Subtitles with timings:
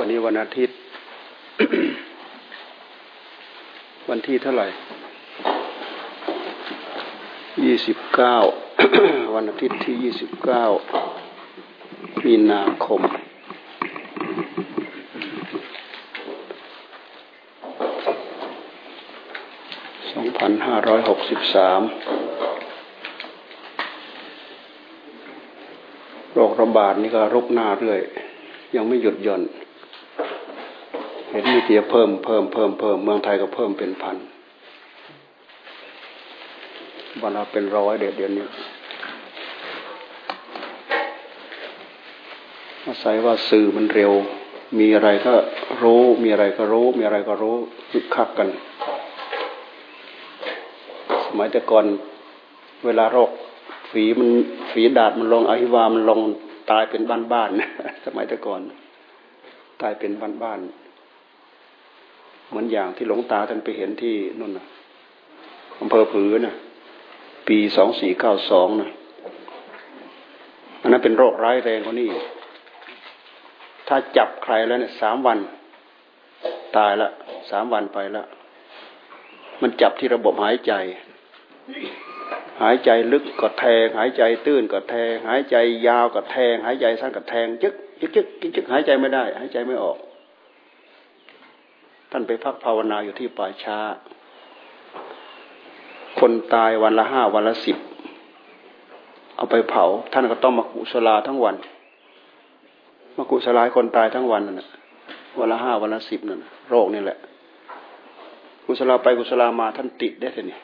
[0.00, 0.76] วันนี้วันอาทิตย์
[4.08, 4.66] วันที่เท่าไหร่
[7.64, 8.36] ยี่สิบเก้า
[9.34, 10.64] วันอาทิตย์ที่ยี่สิบเก้า
[12.24, 13.00] มีนาคม
[20.12, 21.80] สองพันห้าร้อยหกสิบสาม
[26.32, 28.00] โรคระบาดนี่ก็รุกหน้าเรื่อย
[28.76, 29.42] ยังไม่หยุดหย่อน
[31.38, 34.16] ห็นมีเตียเพิ่มเพิ่มเพิ่มเพิ่มเมืองไทยก็เพิ่มเป็นพัน
[37.20, 38.46] วันเราเป็นร้อยเดือนเดือนนี้
[42.84, 44.12] อาศัยว่าสื่อมันเร็ว
[44.78, 45.34] มีอะไรก็
[45.82, 47.56] รู้ มีอะไรก็รู้ มีอะไรก็รู้
[47.90, 48.48] คึกคักกัน
[51.26, 51.86] สมัยแต่ก่อน
[52.84, 53.30] เวลาโรค
[53.90, 54.30] ฝีมัน
[54.72, 56.20] ฝีดาดมันลงอหิวามันลง
[56.70, 57.50] ตายเป็นบ้านบ้าน
[58.04, 58.60] สมัยแต่ก่อน
[59.82, 60.60] ตายเป็นบ้านบ้าน
[62.48, 64.66] เหมือนอย่างที่หลวงตาท่านไปเห็นที่นู่นนะ
[65.80, 66.54] อำเภอผือนะ
[67.48, 68.90] ปีสองสี่เก้าสองนะ
[70.82, 72.10] อันนั้นเป็นโรคร้ายแรงกว่านี้
[73.88, 75.38] ถ้าจับใครแล้วเนี่ยสามวัน
[76.76, 77.10] ตายละ
[77.50, 78.24] สามวันไปละ
[79.62, 80.72] มันจับที่ระบบหายใจ
[82.62, 89.98] หายใจลึกก็แทง หายใจตื้นก็แทง หายใจยาวก็แทง หายใจสั้นก็แทง จึ๊กจึ๊กจึ๊กจึ๊กหายใจไม่ได้ หายใจไม่ออก
[92.10, 93.78] ท่านไปพักภาวนาอยู่ที่ป่าช้า
[96.20, 97.76] คนตายวันละห้าวันละสิบ
[99.36, 101.56] เอาไปเผา ท่านก็ต้องมากุศลาทั้งวัน
[103.16, 104.68] มากุศลาคนตายทั้งวันนั่นะ
[105.38, 107.18] วันละห้าวันละสิบนั่นโรคนี่แหละ
[108.64, 110.58] กุศลาไปกุศลามาท่านติดได้ทีนี้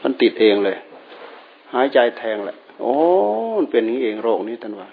[0.00, 0.76] ท่านติดเองเลย
[1.74, 2.92] หายใจแทงแหละโอ้
[3.58, 4.88] มันเป็นอย่างนี้เองโรคนี้ท่านว่า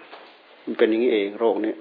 [0.66, 1.74] มันเป็นอย่างนี้เองโรคนี้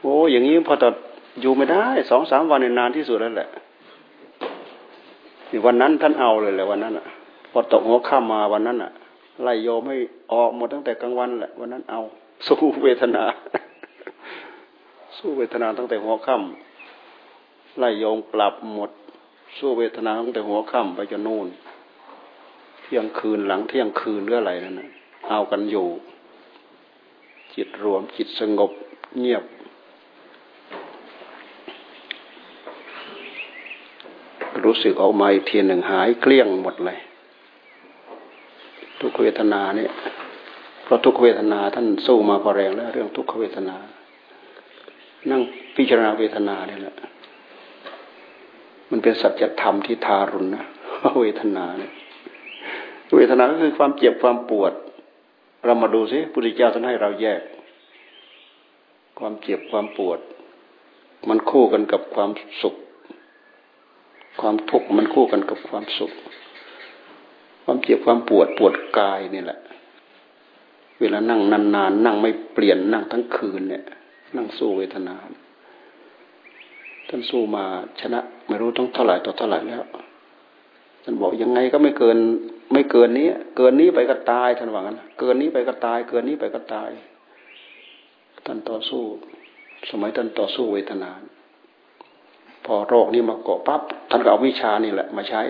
[0.00, 0.94] โอ้อย่างนี้พอตอด
[1.40, 3.50] อยู่ไม่ได้สองสามวันในนานที่สุดแล้วแหละ
[5.66, 7.06] วันนั้นท่านเอาเลยแหละวันนั้นอะ
[7.52, 8.90] พอตกหัวข้ามมาวันนั้นอะ
[9.42, 9.96] ไล่โยมให้
[10.32, 12.00] ออกหมดตั้งแต่กลางวันแหละวันนั้นเอา
[12.46, 13.24] สู้เวทนา
[15.18, 18.90] สู้เวทนาตั้งแต่หัวค่ำไล่โยมกลับหมด
[19.58, 21.46] สู้เวทนาตั้งแต่หัวค่ำไปจนนู่น
[22.82, 24.90] เที่ยงคืนหลังเที่ยงคืนหรืออะไรนั่นนะ
[25.28, 25.86] เอากันอยู่
[27.54, 28.70] จิตรวมจิตสงบ
[29.18, 29.44] เงียบ
[34.64, 36.98] รู้สึกออกมาอีกทีหนึ่งหายเกลี้ยงหมดเลย
[39.00, 39.92] ทุกเวทนาเนี่ย
[40.84, 43.76] เพราะทุกเวทนาท่านสู้มาพอแรงแล้ว เรื่องทุกขเวทนา
[45.30, 45.42] นั่ง
[45.76, 46.96] พิจารณาเวทนาเนี่ยแหละ
[48.90, 50.64] มันเป็นสัจธรรมที่ทารุณนะ
[51.20, 51.92] เวทนาเนี่ย
[53.16, 54.72] เวทนาก็คือความเจ็บความปวด
[55.64, 57.40] เรามาดูซิพุทธเจ้าท่านให้เราแยก
[59.18, 60.18] ความเจ็บความปวด
[61.28, 62.30] มันคู่กันกับความ
[62.62, 62.74] สุข
[64.40, 66.12] ความทุกข์มันคู่กันกับความสุข
[67.64, 69.58] ความเจ็บความปวดปวดกายนี่แหละ
[71.00, 73.84] เวลานั่งนานๆนนั่งไม่เปลี่ยนนั่งทั้งคืนเนี่ย
[74.36, 75.14] นั่งสู้เวทนา
[77.08, 77.64] ท่านสู้มา
[78.00, 79.82] ชนะ ไม่รู้ต้องเท่าไหร่ต่อเท่าไหร่แล้ว
[81.04, 82.18] ท่านบอกยังไงก็ไม่เกิน
[82.72, 86.90] ไม่เกินนี้ เกินนี้ไปก็ตายท่านว่างั้นเกินนี้ไปก็ตาย เกินนี้ไปก็ตาย
[88.46, 89.02] ท่านต่อสู้
[89.90, 91.10] สมัยท่านต่อสู้เวทนา
[92.64, 95.42] พอโรคนี้มาเกาะปั๊บท่านก็เอาวิชานี่แหละ มาใช้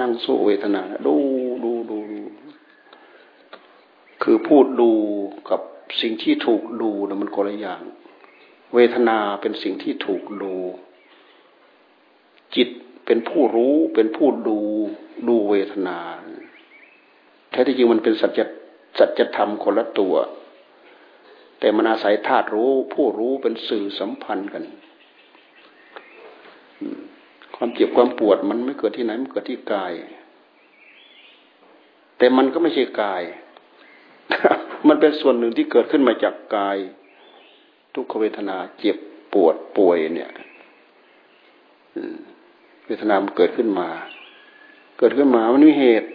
[0.00, 1.14] นั่งสู้เวทนาดู
[1.64, 2.20] ดูดูดู
[4.22, 4.90] คือพูดดู
[5.50, 5.60] กับ
[6.00, 7.82] สิ่งที่ถูกดูนะมันคนละอย่าง
[8.74, 10.54] เวทนาเป็นสิ่งที่ถูกดู
[12.56, 12.68] จิต
[13.06, 14.58] เป็นผู้รู้เป็นผู้ดู
[15.28, 15.98] ดูเวทนา
[17.50, 18.40] แท้ที่จริงมันเป็นสัจ
[18.98, 20.14] สัจธรรมคนละตัว
[21.58, 24.64] แต่มันอาศัยธาตุรู้ ผู้รู้เป็นสื่อสัมพันธ์กัน
[27.56, 29.92] ความเจ็บความปวดมันไม่เกิดที่ไหนมันเกิดที่กาย
[32.18, 33.22] แต่มันก็ไม่ใช่กาย
[34.88, 36.76] มันเป็นส่วนหนึ่งที่เกิดขึ้นมาจากกาย
[37.94, 38.96] ทุกขเวทนาเจ็บ
[39.32, 40.30] ปวดป่วยเนี่ย
[42.86, 43.88] เวทนามันเกิดขึ้นมา
[44.98, 46.08] เกิดขึ้นมามันมีเหตุ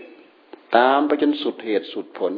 [0.78, 2.34] ตามไปจนสุดเหตุสุดผล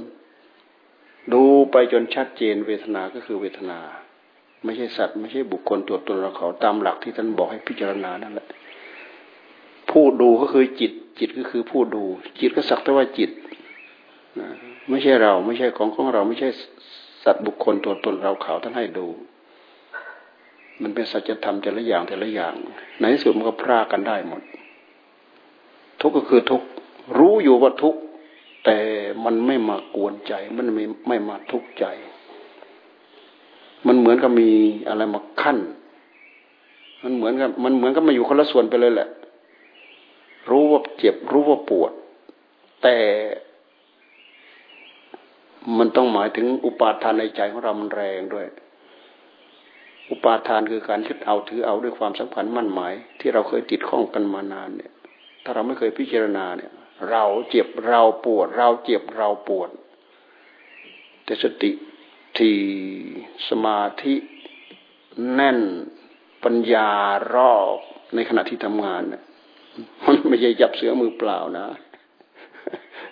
[1.34, 3.80] ดูไปจนชัดเจนเวทนาก็คือเวทนา
[4.64, 8.48] ไม่ใช่สัตว์ไม่ใช่บุคคลตัวตนเราเขาตามหลักที่ท่านบอกให้พิจารณานั่นแหละ
[9.90, 12.04] ผู้ดูก็คือจิต จิตก็คือผู้ดู
[12.40, 13.30] จิตก็สักแต่ว่าจิต
[14.90, 16.50] ไม่ใช่เราไม่ใช่ของของเราไม่ใช่
[17.24, 19.08] สัตว์บุคคลตัวตนเราเขาท่านให้ดู
[20.82, 22.54] มันเป็นสัจธรรมแต่ละอย่างแต่ละอย่าง
[23.00, 24.42] ในที่สุดมันก็พรากันได้หมด
[26.00, 26.62] ทุกก็คือทุก
[27.18, 27.96] รู้อยู่ว่าทุก
[28.66, 28.78] แต่
[29.26, 31.86] มันไม่มากวนใจ มันไม่ไม่มาทุกข์ใจ
[33.88, 34.50] มันเหมือนกับมี
[34.88, 35.58] อะไรมาขั้น
[37.04, 39.10] มันเหมือนกับมันเหมือนกับมาอยู่คนละส่วนไปเลยแหละ
[40.50, 41.92] รู้ว่าเจ็บรู้ว่าปวด
[42.84, 42.98] แต่
[45.78, 48.46] มันต้องหมายถึงอุปาทานในใจของเรามันแรงด้วย
[50.10, 54.92] อุปาทานคือการยึดเอาถือเอาด้วยความสัมพันธ์มั่นหมาย ที่เราเคยติดข้องกันมานานเนี่ย
[55.44, 56.72] ถ้าเราไม่เคยพิจารณาเนี่ย
[57.10, 59.70] เราเจ็บเราปวด เราเจ็บเราปวด
[61.26, 61.72] แต่สติ
[62.38, 62.56] ที่
[63.50, 64.16] สมาธิ
[65.36, 65.60] แน่น
[66.44, 66.90] ปัญญา
[67.36, 67.78] รอบ
[68.16, 69.24] ในขณะที่ทำงานเนี่ย
[70.06, 71.66] มันไม่ใช่จับเสือมือเปล่านะ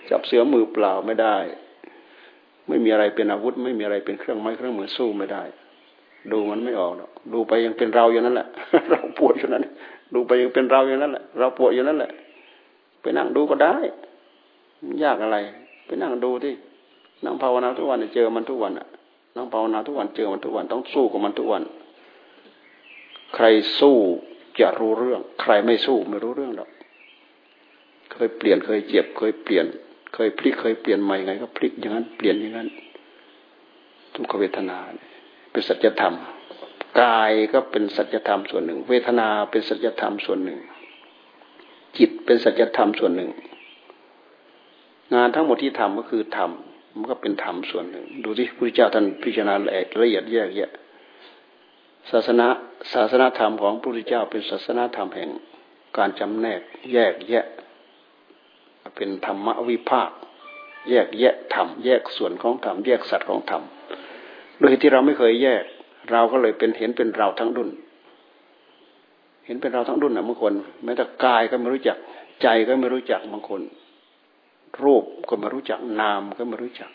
[0.09, 1.37] จับเสือมือเปล่าไม่ได้
[2.67, 5.43] ไม่มีอะไรเป็นอาวุธ ไม่มีอะไรเป็นเครื่องไม้เครื่องมือสู้ไม่ได้
[6.31, 8.47] ดูมันไม่ออกหรอกดูไปยังเป็นเราอย่างนั้นแหละ
[8.89, 9.63] เราปวดอยู่นั้น
[10.13, 12.11] ดูไปยังเป็นเราอย่างนั้นแหละ เราปวดอยู่นั้นแหละ
[13.01, 13.75] ไปนั่งดูก็ได้
[15.03, 15.37] ยากอะไร
[15.85, 16.53] ไปนั่งดูที่
[17.25, 18.87] นั่งภาวนาทุกวันเจอมันทุกวันอะ
[19.38, 21.63] นั่งภาวนาทุกวันเจอมันทุกวันต้องสู้กับมันทุกวัน
[23.36, 23.45] ใคร
[23.80, 23.98] สู้
[24.60, 26.69] จะรู้เรื่อง ใครไม่สู้ไม่รู้เรื่องหรอก
[28.12, 29.66] เคยเปลี่ยนเคยเจ็บเคยเปลี่ยน
[30.13, 32.68] เคยพลิกเคยเปลี่ยนใหม่ไงก็พลิกอย่างนั้นเปลี่ยนอย่างนั้น
[34.13, 34.78] ทุกขเวทนา
[35.51, 36.16] เป็นสัจธรรม
[37.01, 40.60] กายก็เป็นสัจธรรมส่วนหนึ่ง เวทนาเป็นสัจธรรมส่วนหนึ่ง
[41.98, 43.30] จิตเป็นสัจธรรมส่วนหนึ่ง
[45.13, 46.45] งานทั้งหมดที่ทำก็คือธรร
[46.97, 50.69] มันก็เป็นธรรมส่วนหนึ่ง ดูที่พระพุทธเจ้าท่านพิจารณาละเอียดแยกแยะ
[52.11, 52.47] ศาสนา
[52.94, 55.29] ศาสนาธรรมของพระพุทธเจ้าเป็นศาสนาธรรมแห่ง
[55.97, 56.61] การจำแนก
[56.94, 57.45] แยกแยะ
[58.95, 60.09] เป็นธรรมวิภาค
[60.89, 63.63] แยกแยะธรรมแยกส่วนของธรรมแยกสัตว์ของธรรม
[64.59, 65.63] โดยที่เราไม่เคยแยก
[66.11, 67.69] เราก็เลยเป็นเห็นเป็นเราทั้งดุน
[69.45, 70.53] เห็นเป็นเราทั้งดุนนะบางคน
[70.83, 71.97] แม้แต่กายก็ไม่รู้จัก
[72.41, 73.61] ใจก็ไม่รู้จักบางคน
[74.83, 76.91] รูปก็ไม่รู้จักนามก็ไม่รู้จัก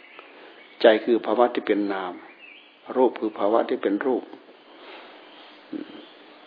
[0.81, 2.13] ใจคือภาวะที่เป็นนาม
[2.97, 4.23] รูปคือภาวะที่เป็นรูป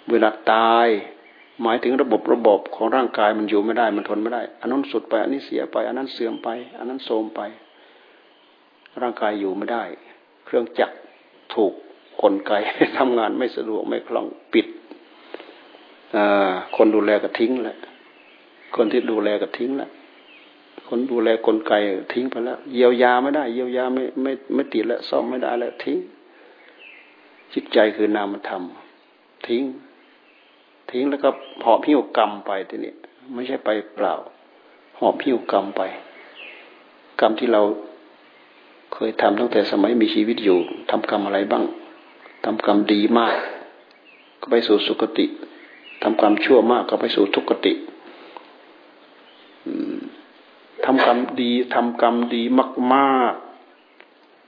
[0.10, 0.88] เวลาตาย
[1.62, 7.42] หมายถึงระบบระบบของร่างกายมันอยู่ไม่ได้มันทนไม่ได้ อันนั้นสุดไป อันนี้เสียไป อันนั้นเสื่อมไป อันนั้นโทรมไป
[9.02, 9.84] ร่างกายอยู่ไม่ได้
[10.46, 10.96] เครื่องจักร
[11.54, 11.74] ถูก
[12.22, 12.52] กลไก
[12.98, 14.68] ทำงานไม่สะดวกไม่คล่องปิด
[16.76, 17.78] คนดูแลก็ทิ้งแหละ
[18.76, 19.92] คนที่ดูแลก็ทิ้งแล้ว
[20.88, 21.74] คนดูแลกลไก
[22.14, 25.98] ทิ้งไปแล้วเยียวยาไม่ได้ เยียวยาไม่ไม่ไม่ติดแล้วซ่อมไม่ได้แล้วทิ้ง
[27.54, 28.64] จิตใจคือนามธรรม
[29.48, 29.64] ทิ้ง
[30.92, 31.30] ทิ้งแล้วก็
[31.64, 32.94] หอบพิวกรรมไปทีนี้
[33.34, 34.14] ไม่ใช่ไปเปล่า
[35.00, 35.82] หอบพิวกรรมไป
[37.20, 37.62] กรรมที่เรา
[38.94, 40.58] เคยทำตั้งแต่สมัยมีชีวิตอยู่
[40.90, 41.64] ทำกรรมอะไรบ้าง
[42.46, 43.36] ทำกรรมดีมาก
[44.42, 45.26] ก็ไปสู่สุคติ
[46.04, 47.74] ทำกรรมชั่วมากก็ไปสู่ทุกขติ
[50.85, 52.42] ทำ กรรมดีทำกรรมดี
[52.94, 53.34] มาก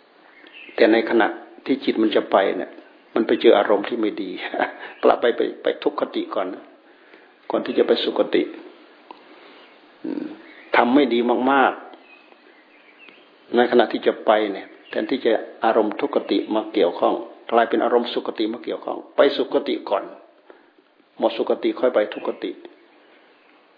[0.01, 1.27] ๆ แต่ในขณะ
[1.65, 2.71] ที่จิตมันจะไปเนี่ย
[3.13, 4.31] มันไปเจออารมณ์ที่ไม่ดี
[5.03, 6.47] กลับไปไปไปทุกขติก่อน
[7.51, 8.43] ก่อนที่จะไปสุขติ
[10.75, 11.19] ทำไม่ดี
[11.51, 11.71] มาก
[12.57, 15.31] ๆ ในขณะที่จะไปเนี่ย แทนที่จะ
[15.65, 17.15] อารมณ์ทุกขติมาเกี่ยวข้อง
[17.51, 20.03] กลายเป็นอารมณ์สุขติมาเกี่ยวข้อง ไปสุขติก่อน
[21.19, 22.51] หมดสุขติค่อยไปทุกขติ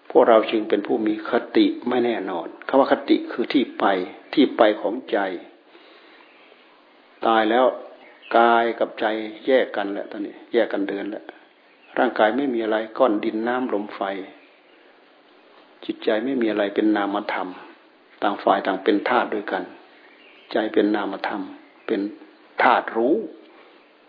[0.10, 3.86] พวกเราจึงเป็นผู้มีคติไม่แน่นอนคำว่าคติคือที่ไป
[4.34, 5.18] ที่ไปของใจ
[7.26, 7.66] ตายแล้ว
[8.38, 9.06] กายกับใจ
[9.46, 11.26] แยกกันแล้วตอนนี้ แยกกันเดินแล้ว
[11.98, 14.02] ร่างกายไม่มีอะไรก้อนดินน้ำลมไฟ
[15.86, 17.50] จิตใจไม่มีอะไรเป็นนามธรรม
[18.22, 19.64] ต่างฝ่ายต่างเป็นธาตุด้วยกัน
[20.52, 21.42] ใจเป็นนามธรรม
[21.86, 22.02] เป็น
[22.64, 23.16] ธาตุรู้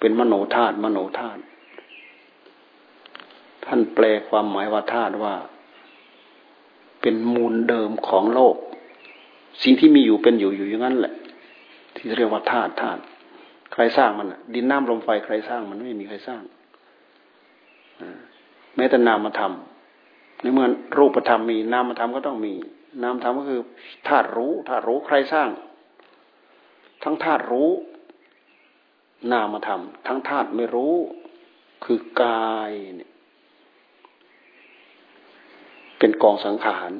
[0.00, 1.40] เป็นมโนธาตุมโนธาตุ
[3.64, 5.34] ท่านแปลความหมายว่าธาตุว่า
[7.00, 8.56] เป็นมูลเดิมของโลก
[9.62, 11.14] สิ่งที่มีอยู่เป็นอยู่อยู่อย่างนั้นแหละ
[11.94, 13.00] ที่เรียกว่าธาตุธาตุ
[13.72, 16.42] ใครสร้างมันดินน้ำลมไฟใครสร้างมันไม่มีใครสร้าง
[18.76, 19.52] แม้แต่นามธรรม
[20.40, 20.66] ในเมื่อ
[20.98, 22.54] รูปธรรมมีนามธรรมก็ต้องมี
[23.02, 23.60] นามธรรมก็คือ
[24.08, 25.48] ธาตุรู้ธาตุรู้ใครสร้าง
[27.02, 27.70] ทั้งธาตุรู้
[29.32, 30.94] นามธรรม ทั้งธาตุไม่รู้
[31.84, 33.09] คือกายเนี่ย
[36.00, 36.92] เป็นกองสังขาร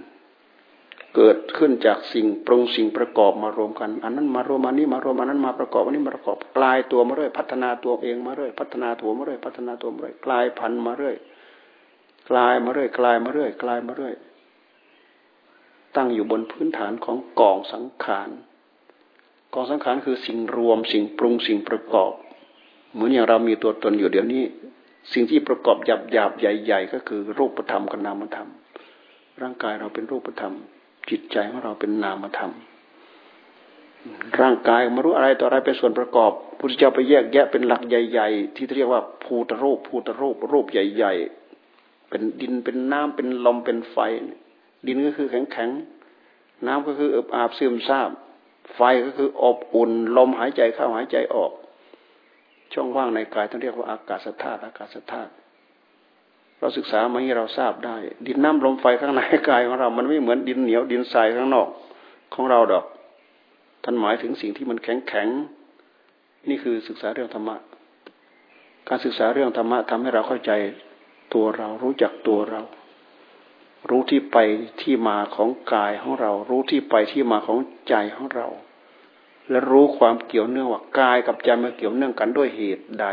[1.17, 11.17] เกิดขึ้นจากสิ่งปรุงสิ่งประกอบมารวมกัน อันนั้นมารวมอันนี้มารวมอันนั้นมาประกอบอันนี้มาประกอบกลายตัวมาเรื่อยพัฒนาตัวเองมาเรื่อยพัฒนาตัวมาเรื่อยพัฒนาตัวมาเรื่อยกลายพันธุ์มาเรื่อย
[12.29, 14.15] กลายมาเรื่อยกลายมาเรื่อยกลายมาเรื่อย
[15.97, 18.31] ตั้งอยู่บนพื้นฐานของกองสังขาร
[19.55, 22.13] กองสังขารคือสิ่งรวมสิ่งปรุงสิ่งประกอบ
[22.93, 24.43] เหมือนอย่างเรามีตัวตนอยู่เดี๋ยวนี้
[25.13, 28.51] สิ่งที่ประกอบหยาบหยาบใหญ่ ๆ ก็คือรูปธรรมกับนามธรรม
[29.43, 30.55] ร่างกายเราเป็นรูปธรรม
[31.11, 32.53] จิตใจของเราเป็นนามธรรม
[34.41, 41.15] ร่างกายมารู้อะไรต่ออะไรเป็นส่วนประกอบพุทธเจ้าไปแยกแยะเป็นหลักใหญ่ ๆ ที่เรียกว่าภูตรูปภูตรูปรูปใหญ่
[41.63, 43.97] ๆ เป็นดินเป็นน้ำเป็นลมเป็นไฟ
[44.87, 45.71] ดินก็คือแข็งแข็ง
[46.67, 48.11] น้ำก็คืออบอาบซึมซาบ
[48.75, 51.53] ไฟก็คืออบอุ่นลมหายใจเข้าหายใจออก
[52.73, 55.31] ช่องว่างในกายต้องเรียกว่าอากาศธาตุอากาศธาตุ
[56.61, 61.69] เราศึกษามาให้เราทราบได้ ดินน้ำลมไฟข้างในกายของเรา มันไม่เหมือนดินเหนียวดินทรายข้างนอก
[62.35, 62.85] ของเราดอก
[63.85, 65.29] ท่านหมายถึงสิ่งที่มันแข็งแข็ง
[66.49, 67.57] นี่คือศึกษาเรื่องธรรมะ
[68.89, 70.53] การศึกษาเรื่องธรรมะทำให้เราเข้าใจ
[71.35, 72.63] ตัวเรารู้จักตัวเรา
[73.89, 74.37] รู้ที่ไป
[74.83, 78.49] ที่มาของกายของเรา รู้ที่ไปที่มาของใจของเรา
[79.51, 83.07] และรู้ความเกี่ยวเนื่องว่ากายกับใจมาเกี่ยวเนื่องกันด้วยเหตุใด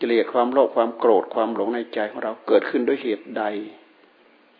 [0.00, 3.44] กิเลสความโลภความโกรธความหลงในใจของเราเกิดขึ้นด้วยเหตุใด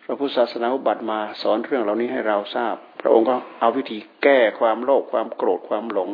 [0.03, 6.11] พระพุทธศาสนาบัติมาสอนเรื่องเหล่านี้ให้เราทราบ พระองค์ก็เอาวิธีแก้ความโลภความโกรธความหลง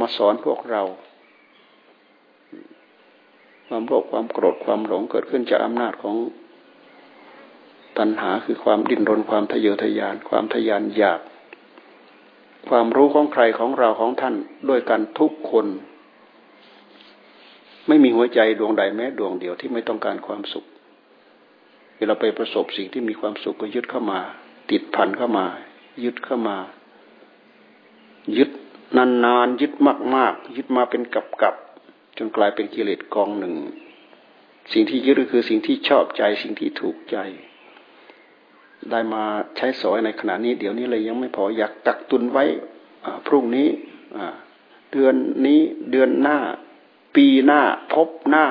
[0.00, 0.82] มาสอนพวกเรา
[3.68, 6.16] ความโลภความโกรธความหลงเกิดขึ้นจากอำนาจของ
[7.98, 11.20] ตัณหาคือความดิ้นรนความทะเยอทะยาน ความทะยานอยาก
[12.68, 14.34] ความรู้ของใครของเราของท่าน
[14.68, 15.66] ด้วยกันทุกคน
[17.88, 20.64] ไม่มีหัวใจดวงใดแม้ดวงเดียวที่ไม่ต้องการความสุข
[21.96, 24.20] เวลาไปประสบสิ่งที่มีความสุขก็ยึดเข้ามา
[24.70, 25.46] ติดพันเข้ามา
[26.04, 26.56] ยึดเข้ามา
[28.36, 28.50] ยึด
[28.96, 29.72] นานๆยึด
[30.14, 31.54] มากๆ ยึดมาเป็นกับกับ
[32.18, 33.54] จนกลายเป็นกิเลสกองหนึ่ง
[34.72, 37.16] สิ่งที่ยึดก็คือสิ่งที่ชอบใจสิ่งที่ถูกใจ
[38.90, 39.22] ได้มา
[39.56, 42.44] ใช้สอยในขณะนี้ เดี๋ยวนี้เลยยังไม่พออยากตักตุนไว้
[43.26, 43.68] พรุ่งนี้
[44.92, 45.14] เดือน
[45.46, 45.60] นี้
[45.90, 46.38] เดือนหน้า
[47.14, 47.60] ปีหน้า
[47.92, 48.46] พบหน้า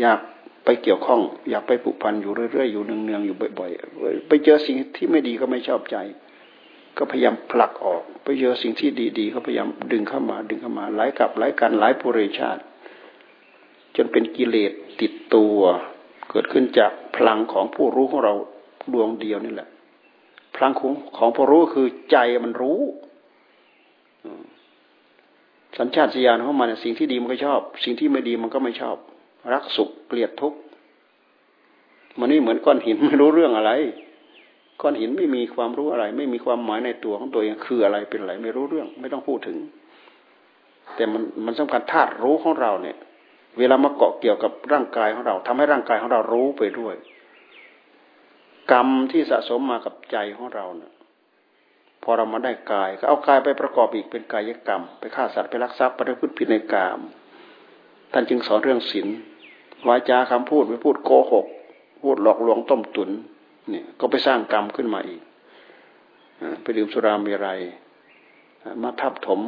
[0.00, 0.20] อยาก
[0.64, 5.96] ไปเกี่ยวข้อง อยากไปผูกพันอยู่เรื่อยๆอยู่เนืองๆอยู่บ่อยๆไปเจอสิ่งที่ไม่ดีก็ไม่ชอบใจ
[6.96, 12.62] ก็พยายามผลักออก ไปเจอสิ่งที่ดีๆก็พยายามดึงเข้ามา ดึงเข้ามาหลายกลับหลายกันหลปุเรชาติ
[13.96, 15.58] จนเป็นกิเลสติดตัว
[16.30, 18.34] เกิดขึ้นจากพลังของผู้รู้ของเรา
[18.92, 19.68] ดวงเดียวนี่แหละ
[20.54, 22.80] พลังของของผู้รู้คือใจมันรู้
[25.78, 28.96] สัญชาติญาณของมันสิ่งที่ดีมันก็ชอบ สิ่งที่ไม่ดีมันก็ไม่ชอบ
[29.52, 30.58] รักสุขเกลียดทุกข์
[32.18, 33.72] มันนี่เหมือนก้อนหินไม่รู้เรื่องอะไร
[34.80, 39.58] ก้อนหินไม่มีความรู้อะไร ไม่มีความหมายในตัวของตัวเองคืออะไรเป็นอะไร ไม่รู้เรื่อง ไม่ต้องพูดถึง
[40.94, 42.96] แต่มันมันสำคัญธาตุรู้ของเราเนี่ย
[43.58, 46.94] เวลามาเกาะเกี่ยวกับร่างกายของเราทำให้ร่างกายของเรารู้ไปด้วย
[48.72, 50.92] กรรมที่สะสมมากับใจของเราเนี่ย
[52.02, 56.98] พอเรามาได้กาย ก็เอากายไปประกอบอีกเป็นกายกรรม ไปฆ่าสัตว์ไปรักทรัพย์ไปพูดผิดในกาม
[58.12, 59.06] ท่านจึงสอนเรื่องศีล
[59.88, 61.46] วาจาคำพูดไปพูดโกหก
[62.02, 63.10] พูดหลอกลวงต้มตุน
[63.70, 65.22] เนี่ยก็ไปสร้างกรรมขึ้นมาอีก
[66.62, 67.48] ไปดื่มสุรามีไร
[68.82, 69.40] มาทับถม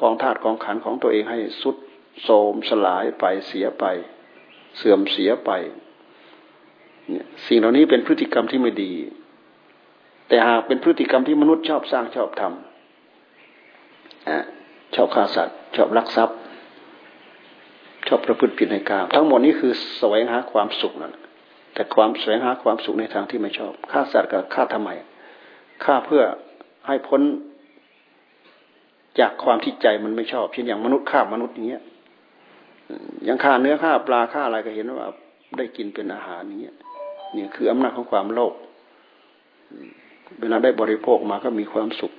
[0.00, 1.76] กองธาตุกองขันของตัวเองให้สุด
[2.22, 3.84] โทมสลายไปเสียไป
[4.76, 5.50] เสื่อมเสียไป
[7.10, 8.92] เนี่ยสิ่งเหล่านี้เป็นพฤติกรรมที่ไม่ดี
[10.28, 16.36] แต่หากเป็นพฤติกรรมที่มนุษย์ชอบสร้างชอบทำชอบฆ่าสัตว์ ชอบลักทรัพย์
[18.08, 21.12] ชอบประพฤติผิดในกามทั้งหมดนี้คือแสวงหาความสุขนั่น
[21.74, 24.90] แต่ความแสวงหาความสุขในทางที่ไม่ชอบฆ่าสัตว์กับฆ่าทำไม
[25.84, 26.22] ฆ่าเพื่อ
[26.86, 27.20] ให้พ้น
[29.20, 31.82] จากความที่ใจมันไม่ชอบเช่นอย่างมนุษย์ฆ่ามนุษย์อย่างเงี้ย
[33.26, 35.08] ย่างฆ่าเนื้อฆ่าปลาฆ่าอะไรก็เห็นว่า
[35.58, 36.76] ได้กินเป็นอาหารอย่างเงี้ย
[37.36, 38.54] นี่คืออำนาจของความโลภ
[40.40, 42.12] เวลาได้บริโภคมาก็มีความสุข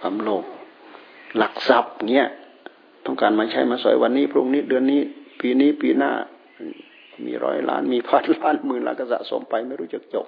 [0.00, 0.44] ความโลภ
[1.36, 2.28] หลักทรัพย์เงี้ย
[3.04, 5.00] ต้องการมาใช้มาสอยวันนี้ พรุ่งนี้เดือนนี้
[5.40, 6.12] ปีนี้ปีหน้า
[7.26, 10.26] มีร้อยล้านมีพันล้านหมื่นล้านก็สะสมไปไม่รู้จักจบ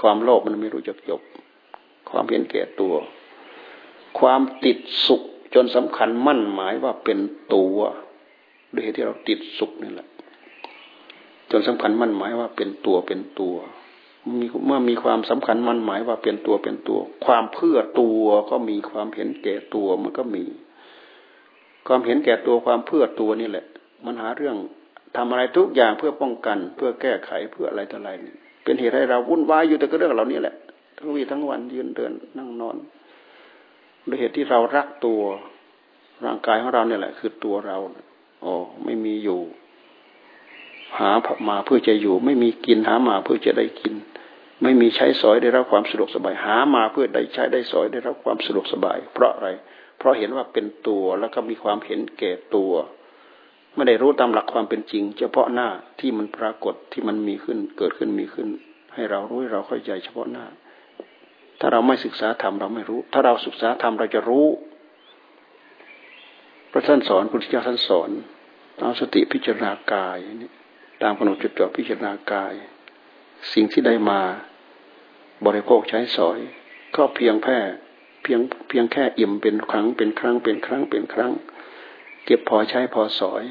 [0.00, 1.20] ความโลภมันไม่รู้จักจบ
[2.10, 2.94] ความเพียนแก่ตัว
[4.18, 5.22] ความติดสุข
[5.54, 7.18] จนสำคัญมั่นหมายว่าเป็น
[7.54, 7.78] ตัว
[8.72, 10.08] ด้วยเหตุที่เราติดสุขนี่แหละ
[11.50, 13.54] จนสำคัญมั่นหมายว่าเป็นตัวเป็นตัว
[14.40, 20.44] มีเมื่อมีความสำคัญมันหมายว่าเป็นตัวเป็นตัว ความเพื่อตัวก็มีความเห็นแก่ตัวมันก็มี
[21.86, 23.66] ความเห็นแก่ตัวความเพื่อตัวนี่แหละ
[24.04, 24.56] มันหาเรื่อง
[25.16, 28.10] ทำอะไรทุกอย่างเพื่อป้องกัน เพื่อแก้ไขเพื่ออะไรต่ออะไร
[28.64, 30.54] เป็นเหตุให้เราวุ่นวายอยู่แต่ก็เรื่องเหล่านี้แหละ
[30.98, 32.76] ทั้งวีทั้งวันยืนเดินนั่งนอน
[34.08, 35.20] ด้วยเหตุที่เรารักตัว
[36.24, 37.76] ร่างกายของเราเนี่ยแหละ คือตัวเรา
[38.44, 38.54] อ๋อ
[38.84, 39.40] ไม่มีอยู่
[40.98, 41.10] หา
[41.48, 43.94] มาเพื่อจะอยู่ ไม่มีกินหามาเพื่อจะได้กิน
[44.62, 49.48] ไม่มีใช้สอยได้รับความสะดวกสบายหามาเพื่อได้ใช้ได้สอยได้รับความสะดวกสบาย เพราะอะไร
[49.98, 52.72] เพราะเห็นว่าเป็นตัวแล้วก็มีความเห็นแก่ตัว
[53.74, 55.68] ไม่ได้รู้ตามหลักความเป็นจริง เฉพาะหน้า
[56.00, 58.48] ที่มันปรากฏที่มันมีขึ้นเกิดขึ้นมีขึ้น
[58.94, 60.46] ให้เรารู้ให้เราเข้าใจเฉพาะหน้า
[61.60, 64.46] ถ้าเราไม่ศึกษาธรรมเราไม่รู้ ถ้าเราศึกษาธรรมเราจะรู้
[66.72, 68.10] พระท่านสอนพุทธเจ้าท่านสอน
[68.80, 70.50] เอาสติพิจารณากายนี่
[71.02, 72.52] ตามขนมจุดจ่อพิจารณากาย
[73.52, 74.20] สิ่งที่ได้มา
[75.46, 76.38] บริโภคใช้สอย
[76.96, 77.58] ก็เพียงแค่
[78.22, 81.32] เพียงเพียงแค่อิ่มเป็นครั้งเป็นครั้งเป็นครั้งเป็นครั้ง
[82.24, 83.44] เก็บพอใช้พอสอย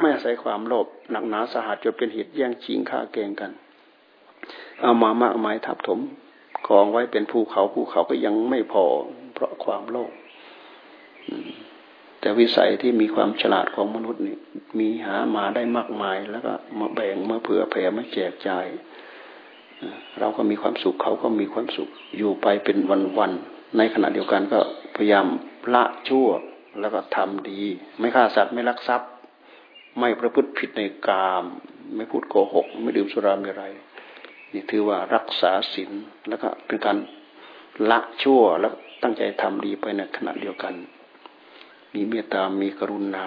[0.00, 3.52] ไม่อาศัยความโลภหนักหนาสาหัสจนเป็นเหตุแย่งชิงฆ่าเกงกัน
[4.80, 6.00] เอามามากมายทับถม
[6.68, 8.84] กองไว้เป็นภูเขาภูเขาก็ยังไม่พอ
[9.34, 10.12] เพราะความโลภ
[12.20, 14.36] แต่วิสัยที่มีความฉลาดของมนุษย์นี่
[14.78, 18.66] มีหามาได้มากมายแล้วก็มาแบ่งมาเผื่อแผ่มาแจกจ่าย
[20.20, 22.76] เราก็มีความสุขเขาก็มีความสุข อยู่ไปเป็น
[23.18, 24.58] วันๆในขณะเดียวกันก็
[24.96, 25.26] พยายาม
[25.74, 26.28] ละชั่ว
[26.80, 27.60] แล้วก็ทำดี
[27.98, 29.10] ไม่ฆ่าสัตว์ไม่ลักทรัพย์
[29.98, 31.44] ไม่ประพฤติผิดในกาม
[31.96, 33.74] ไม่พูดโกหก ไม่ดื่มสุราเมรัย
[34.52, 35.90] นี่ถือว่ารักษาศีล
[36.28, 36.96] แล้วก็เป็นการ
[37.90, 38.72] ละชั่วแล้ว
[39.02, 40.74] ตั้งใจทำดีไปในขณะเดียวกัน
[41.94, 43.26] มีเมตตา มีกรุณา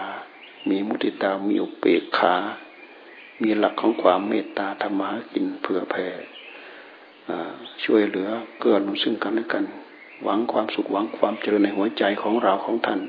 [0.70, 2.36] มีมุติตา มีอุเบกขา
[3.42, 6.08] มีหลักของความเมตตาธรรมะกินเผื่อแผ่
[7.84, 8.29] ช่วยเหลือ
[8.60, 9.63] เกื้อหนุนซึ่งกันและกัน
[10.24, 13.00] หวังความสุขหวังความเจริญในหัวใจของเราของท่าน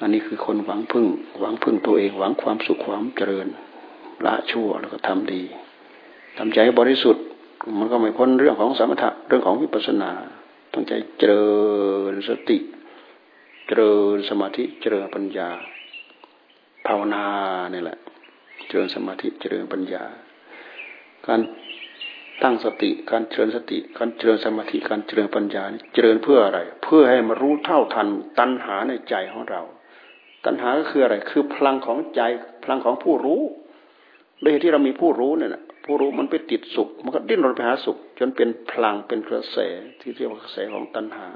[0.00, 1.06] อันนี้คือคนหวังพึ่ง
[1.40, 3.46] หวังพึ่งตัวเองหวังความสุขความเจริญ
[4.26, 5.42] ละชั่วแล้วก็ทำดี
[6.38, 7.24] ทำใจบริสุทธิ์
[7.78, 10.10] มันก็ไม่พ้นเรื่องของสมถะเรื่องของวิปัสสนา
[10.72, 11.46] ต้องใจเจริ
[12.12, 12.58] ญสติ
[13.66, 15.48] เจริญสมาธิเจริญปัญญา
[16.86, 17.24] ภาวนา
[17.72, 17.98] เนี่ยแหละ
[18.66, 20.04] เจริญสมาธิเจริญปัญญา
[21.26, 21.40] การ
[22.42, 25.64] ตั้งสติการเจริญสติ การเจริญสมาธิการเจริญปัญญา
[25.94, 29.62] เจริญเพื่ออะไร เพื่อให้มารู้เท่าทันตัณหาในใจของเรา
[30.44, 32.20] ตัณหาก็คืออะไร คือพลังของใจ
[32.64, 33.42] พลังของผู้รู้
[34.40, 35.50] โดยที่เรามีผู้รู้เนี่ย
[35.84, 39.58] ผู้รู้มันไปติดสุข มันก็ดิ้นรนไปหาสุข จนเป็นพลังเป็นกระแส
[40.00, 41.28] ที่เรียกว่ากระแสของตัณหา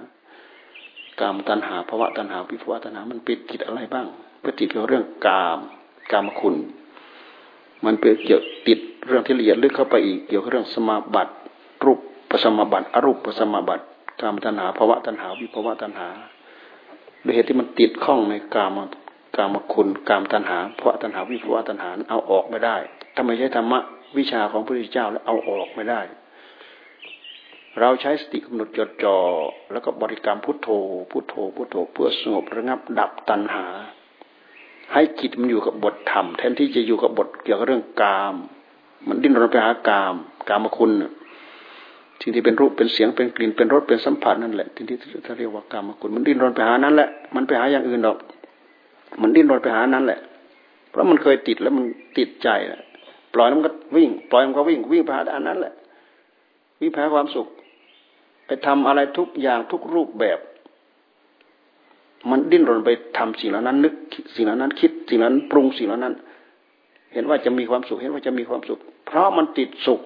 [1.21, 4.07] กามตัณหาภาวะตัณหาวิภวะตัณหา มันไปติดอะไรบ้าง
[4.43, 5.59] ไปติดเกี่ยวเรื่องกาม
[6.13, 6.57] กามคุณ
[7.85, 11.33] มันไปเกี่ยวติด เรื่องที่ละเอียดลึกเข้าไปอีกเกี่ยวกับเรื่องสมาบัติ
[11.85, 11.99] รูป
[12.31, 13.85] ปสมาบัติอรูปปสมาบัติ
[14.21, 16.09] กามตัณหาภาวะตัณหาวิภาวะตัณหา
[17.23, 18.79] โดยเหตุที่มันติดข้องในกาม
[19.37, 22.77] กามคุณกามตัณหาภาวะตัณหาวิภาวะตัณหาเอาออกไม่ได้
[23.15, 23.81] ถ้าไมใช่ธรรมะ
[24.19, 26.01] วิชาของพระพุทธเจ้าแล้วเอาออกไม่ได้
[27.81, 29.17] เราใช้สติกำหนดจดจ่อ
[29.73, 30.69] แล้วก็บริกรรมพุทโธ
[31.11, 33.67] พุทโธพุทโธเพื่อสงบระงับดับตัณหา
[34.93, 38.37] ให้จิตมันอยู่กับบทธรรมแทนที่จะอยู่กับบทเกี่ยวกับเรื่องกาม
[39.09, 40.15] มันดิ้นรนไปหากาม
[40.49, 40.93] กามคุณ
[42.21, 48.19] สิ่งที่เป็นรูปเป็นเสียงเป็นกลิ่นเป็นรสเป็นสัมผัสนั่นแหละที่ที่เขาเรียกว่ากามคุณ มันดิ้นรนไปหานั้นแหละมันไปหาอย่างอื่นหรอก
[49.23, 50.21] มันดิ้นรนไปหานั้นแหละ
[50.91, 51.85] เพราะมันเคยติดแล้วมัน
[52.19, 52.81] ติดใจแหละ
[53.35, 55.73] ปล่อยมันก็วิ่ง ปล่อยมันก็วิ่งวิ่งไปหาด้านนั้นแหละ
[56.81, 57.47] วิ่งแพ้ความสุข
[58.47, 60.39] ไปทำอะไรทุกอย่างทุกรูปแบบ
[62.31, 63.95] มันดิ้นรนไปทำสิ่งเหล่านั้น นึก
[64.35, 66.15] สิ่งเหล่านั้น คิดสิ่งนั้นปรุงสิ่งเหล่านั้น
[67.13, 70.01] เห็นว่าจะมีความสุข เห็นว่าจะมีความสุข เพราะมันติดสุข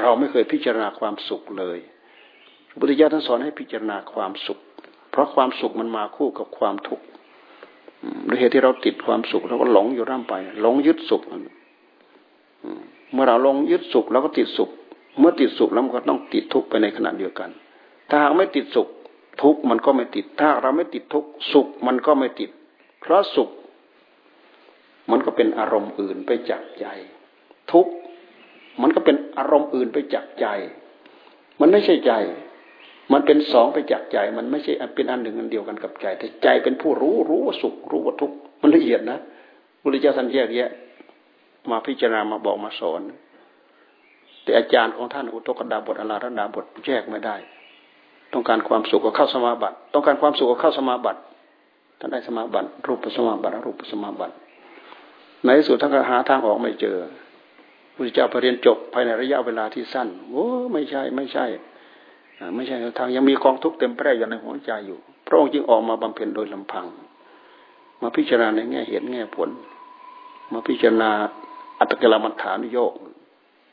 [0.00, 1.78] เราไม่เคยพิจารณาความสุขเลย
[2.68, 4.58] พระพุทธเจ้าท่านสอนให้พิจารณาความสุข
[5.10, 7.04] เพราะความสุขมันมาคู่กับความทุกข์
[8.28, 11.22] ด้วยเหตุที่เราติดความสุขเราก็หลงอยู่ร่ำไป หลงยึดสุข
[13.12, 14.70] เมื่อเราลงยึดสุขเราก็ติดสุข
[15.18, 17.50] เมื่อติดสุขแล้วมันก็ต้องติดทุกข์ไปในขณะเดียวกัน
[18.08, 18.88] ถ้าหากไม่ติดสุข
[19.42, 22.50] ทุกข์มันก็ไม่ติด ถ้าเราไม่ติดทุกข์สุขมันก็ไม่ติด
[23.00, 23.48] เพราะสุข
[25.10, 26.86] มันก็เป็นอารมณ์อื่นไปจากใจ
[27.72, 27.86] ทุก
[28.82, 30.46] มันก็เป็นอารมณ์อื่นไปจากใจ
[31.60, 32.12] มันไม่ใช่ใจ
[33.12, 39.18] มันเป็นสองไปจากใจ มันไม่ใช่เป็นอันหนึ่งอันเดียวกันกับใจ แต่ใจเป็นผู้รู้รู้ว่าสุขรู้ว่าทุกข์มันละเอียดนะ
[39.82, 40.70] บุริเจ้าท่านแยกแยะ
[41.70, 43.00] มาพิจารณามาบอกมาสอน
[44.42, 47.36] แต่อาจารย์ของท่านอุตกดาบทอลาระดาบทแยกไม่ได้
[48.32, 51.20] ต้องการความสุขก็เข้าสมาบัติ ต้องการความสุขก็เข้าสมาบัติ
[51.98, 54.34] ท่านได้สมาบัติรูปสมาบัติรูปสมาบัติ
[55.46, 56.96] ในที่สุดท่านก็หาทางออกไม่เจอ
[57.94, 61.46] พระเจ้าไปเรียนจบภายในระยะเวลาที่สั้นโอ้ไม่ใช่ไม่ใช่
[62.56, 66.86] ไม่ใช่ทางยังมีกองทุกข์เต็มแปร่อยู่ในหัวใจอยู่ พระองค์จึงออกมาบำเพ็ญโดยลำพัง
[68.02, 69.48] มาพิจารณาในแง่เหตุแง่ผล
[70.52, 71.10] มาพิจารณา
[71.78, 72.92] อัตกิลมัฏฐานโยก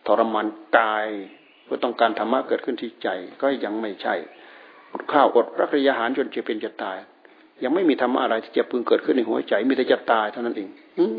[0.08, 1.08] ทรมานกาย
[1.64, 3.08] เพื่อต้องการธรรมะเกิดขึ้นที่ใจ
[3.42, 4.16] ก็ยังไม่ใช่
[4.92, 6.98] อดข้าวอดรักริยาหารจนจะเป็นจะตาย
[7.64, 10.70] ยังไม่มีธรรมะอะไรที่จะพึงเกิดขึ้นในหัวใจมีแต่จะตายเท่านั้นเอง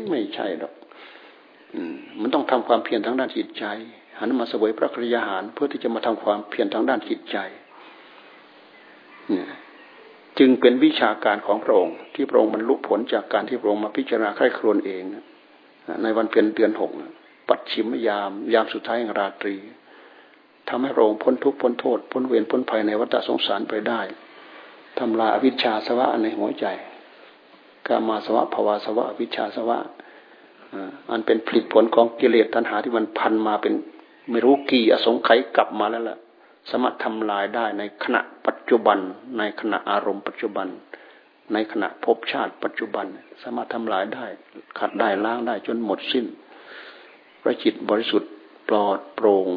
[0.09, 0.73] ไม่ใช่หรอก
[2.21, 3.65] มันต้องทำความเพียรทางด้านจิตใจ
[4.19, 7.37] หันมาสวยพระกริยาหาร เพื่อที่จะมาทำความเพียรทางด้านจิตใจ
[10.39, 15.03] จึงเป็นวิชาการของพระองค์ ที่พระองค์บรรลุผลจากการที่พระองค์มาพิจารณาใคร่ครวญเอง
[16.03, 16.91] ในวันเพ็ญเดือนหก
[17.49, 19.55] ปัดชิมยาม ยามสุดท้ายของราตรี
[20.69, 24.01] ทำให้โระองค์พ้นทุกข์พ้นโทษ พ้นเวรพ้นภัยในวัฏสงสารไปได้
[24.99, 26.65] ทำลายอวิชชาสวะในหัวใจ
[27.87, 29.77] กามาสวะภาวาสวะอวิชชาสวะ
[31.09, 33.73] อันเป็นผลิตผลของกิเลสตัณหาที่มันพันมาเป็น
[34.29, 36.17] ไม่รู้กี่อสงไขยกลับมาแล้วล่ะ
[36.69, 38.97] สามารถทำลายได้ในขณะปัจจุบัน
[39.37, 40.67] ในขณะอารมณ์ปัจจุบัน
[41.53, 43.05] ในขณะภพชาติปัจจุบัน
[43.43, 44.25] สามารถทำลายได้
[44.79, 46.25] ขัดได้ล้างได้จนหมดสิ้น
[47.41, 48.31] พระจิตบริสุทธิ์
[48.69, 49.49] ปลอดโปร่ง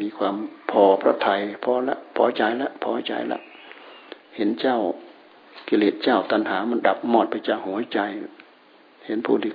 [0.00, 0.34] มีความ
[0.70, 3.40] พอพระทัยพอละพอใจละพอใจละ
[4.40, 4.78] เห็นเจ้า
[5.68, 7.98] กิเลสเจ้าตัณหามันดับหมดไปจากหัวใจ
[9.06, 9.52] เห็นผู้ที่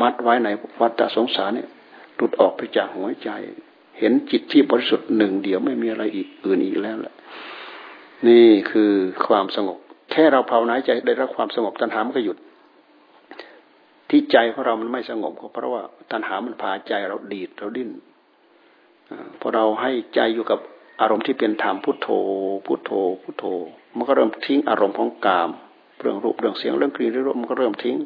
[0.00, 0.48] มัดไว้ใน
[0.80, 1.68] วัฏสงสารเนี่ย
[2.16, 3.30] หลุดออกไปจากหัวใจ
[3.98, 7.14] เห็นจิตที่บริสุทธิ์หนึ่งเดียวไม่มีอะไรอีกอื่นอีกแล้วแหละ
[8.28, 8.92] นี่คือ
[9.26, 9.78] ความสงบ
[10.10, 12.38] แค่เราภาวนาใจได้รับความสงบตัณหามันก็หยุด
[14.10, 17.90] ที่ใจของเรามันไม่สงบเพราะว่าตัณหามันพาใจเราดีดเราดิ้น
[19.40, 20.60] พอเราให้ใจอยู่กับ
[21.00, 22.08] อารมณ์ที่เป็นธรรมพุทโธ
[22.66, 22.90] พุทโธ
[23.22, 23.44] พุทโธ
[23.96, 25.50] มันก็เริ่มทิ้งอารมณ์ของกาม
[26.00, 27.96] เรื่องรูปเรื่องเสียงเรื่องกลิ่นเรื่องรสมันก็เริ่มทิ้ง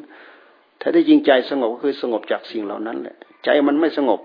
[0.81, 4.19] ถ้าได้ยิงใจสงบก็คือสงบจากสิ่งเหล่านั้นแหละใจมันไม่สงบ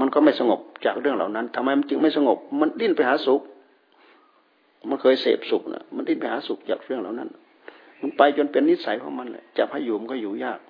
[0.00, 3.40] มันก็ไม่สงบจากเรื่องเหล่านั้นทำไมมันจึงไม่สงบ มันดิ้นไปหาสุข
[4.88, 7.28] มันเคยเสพสุขนะมันดิ้นไปหาสุขจากเรื่องเหล่านั้น
[8.00, 10.60] มันไปจนเป็นนิสัยของมันแหละจะให้อยู่มันก็อยู่ยาก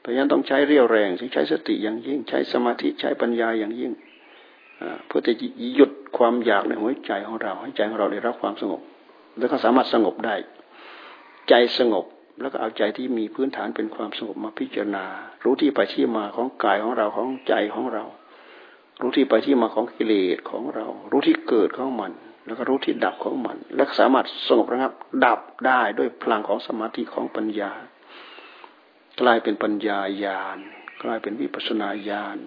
[0.00, 3.92] เพราะฉะนั้นต้องใช้เรี่ยวแรงใช้สติอย่างยิ่ง ใช้สมาธิใช้ปัญญาอย่างยิ่ง
[5.06, 5.32] เพื่อจะ
[5.74, 8.80] หยุดความอยากในหัวใจของเรา ให้ใจของเราได้รับความสงบ
[9.38, 10.34] แล้วก็สามารถสงบได้
[11.48, 12.04] ใจสงบ
[12.40, 15.04] แล้วก็เอาใจที่มีพื้นฐานเป็นความสงบมาพิจารณา
[15.44, 18.04] รู้ที่ไปที่มาของกายของเราของใจของเรา
[19.00, 22.12] รู้ที่ไปที่มาของกิเลสของเรา รู้ที่เกิดของมัน
[22.46, 24.92] แล้วก็รู้ที่ดับของมัน และสามารถสงบระงับ
[25.24, 27.72] ดับได้ด้วยพลังของสมาธิของปัญญา
[29.20, 30.58] กลายเป็นปัญญาญาณ
[31.02, 32.38] กลายเป็นวิปัสนาญาณ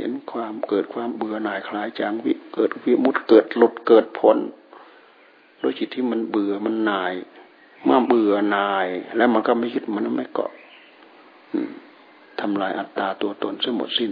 [0.00, 4.38] เห็นความเกิดความเบื่อหน่ายคลายจางวิเกิดวิมุตเกิดหลุดเกิดผล
[5.62, 7.12] ด้วยจิตที่มันเบื่อมันหน่าย
[7.84, 8.86] เมื่อเบื่อหน่าย
[9.16, 10.52] แล้วมันก็ไม่ยึดมันไม่เกาะ
[12.40, 14.10] ทำลายอัตตาตัวตนซะหมดสิ้น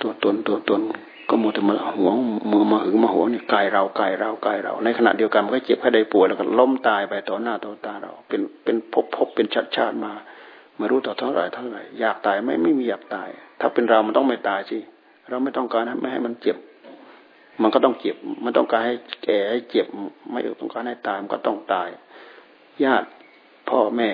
[0.00, 0.80] ตัวตนตัวตน
[1.28, 2.14] ก็มัวแต่มาหวง
[2.50, 10.12] มือมาหึงมาหวงเนี่ยกายเรากายเรากายเรา ในขณะเดียวกันมันก็เจ็บแค่ได้ป่วยแล้วก็ล้มตายไปต่อหน้าต่อตาเรา เป็นเป็นพบพบเป็นชัดชาติมา
[10.76, 13.28] ไม่รู้ต่อเท่าไหร่เท่าไหร่อยากตายไม่ไม่มีอยากตาย
[13.60, 14.78] ถ้าเป็นเรามันต้องไม่ตายสิ
[15.28, 16.56] เราไม่ต้องการไม่ให้มันเจ็บ
[17.62, 18.94] มันก็ต้องเจ็บ มันต้องการให้
[19.24, 19.86] แก่ให้เจ็บ
[20.30, 21.88] ไม่ต้องการให้ตายมันก็ต้องตาย
[22.84, 23.08] ญาติ
[23.68, 24.10] พ่อแม่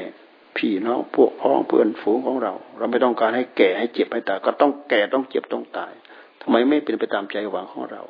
[0.57, 5.92] พี่น้องพวกพ้องเพื่อนฝูงของเรา เราไม่ต้องการให้แก่ให้เจ็บให้ตายก็ต้องแก่ต้องเจ็บต้องตาย
[6.40, 8.02] ทำไมไม่เป็นไปตามใจหวังของเรา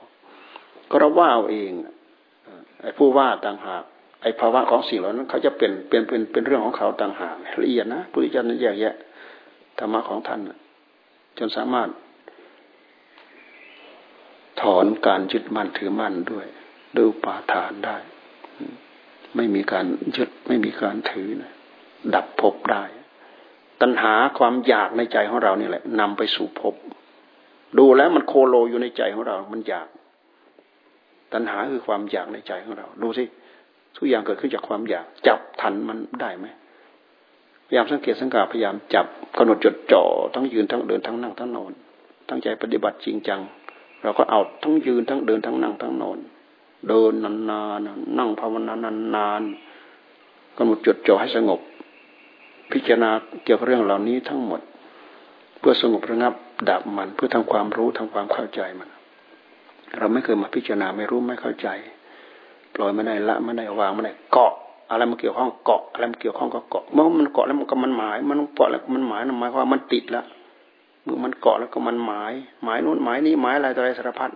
[0.90, 1.70] ก็เราว่าเอาเอง
[2.80, 3.82] ไอ้ผู้ว่าต่างหาก
[4.22, 8.94] ไอ้ภาวะของสิ่งเหล่านั้นเขาจะเป็นเป็นเป็นเป็นเรื่องของเขาต่างหากละเอียดนะพุทธิจารย์แยกแยะ
[9.78, 10.40] ธรรมะของท่าน
[11.38, 11.88] จนสามารถ
[14.60, 16.46] ถอนการยึดมั่นถือมั่นด้วย
[16.96, 17.96] ด้วยปาทานได้
[19.36, 21.52] ไม่มีการยึดไม่มีการถือนะ
[22.14, 22.84] ดับภพได้
[23.80, 26.74] ตัณหาความอยากในใจของเรานี่แหละนำไปสู่ภพ
[27.78, 29.88] ดูแล้วมันโคโลอยู่ในใจของเรา มันอยาก
[31.32, 33.24] ตัณหาคือความอยากในใจของเรา ดูสิ
[33.96, 36.46] ทุกอย่างเกิดขึ้นจากความอยาก จับทันมันได้ไหม
[37.66, 40.02] พยายามสังเกตสังกาพยายามจับกำหนดจดจ่อ
[40.34, 41.72] ทั้งยืนทั้งเดินทั้งนั่งทั้งนอน
[42.28, 43.40] ตั้งใจปฏิบัติจริงจัง
[44.02, 46.18] เราก็เอาทั้งยืนทั้งเดินทั้งนั่งทั้งนอน
[46.88, 48.74] เดินนานๆนั่งภาวนา
[49.16, 51.60] นานๆกำหนดจดจ่อให้สงบ
[52.72, 53.10] พิจารณา
[53.44, 54.60] เกี่ยวกับเรื่องเหล่านี้ทั้งหมด
[55.58, 56.34] เพื่อสงบระงับ
[56.68, 58.88] ดับมันเพื่อทำความรู้ทำความเข้าใจมัน
[59.98, 61.68] เราไม่เคยมาพิจารณาไม่รู้ไม่เข้าใจ
[62.74, 64.52] ปล่อยไม่ได้ละไม่ได้วางไม่ได้เกาะ
[64.90, 70.24] อะไรมันเกี่ยวข้องเกาะอะไรมันเกี่ยวข้องก็เกาะเมื่อมันเกาะแล้วมันก็มันหมาย มันเกาะแล้วมันหมายหมายความมันติดแล้ว
[71.04, 72.32] เมื่อมันเกาะแล้วก็มันหมาย
[72.64, 74.30] หมายนู้นหมายนี้หมายอะไรต่ออะไรสารพัด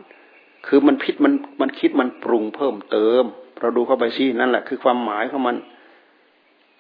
[0.67, 3.25] คือมันพิษมันมันคิดมันปรุงเพิ่มเติม
[3.61, 5.57] เราดูเข้าไปสินั่นแหละ คือความหมายของมัน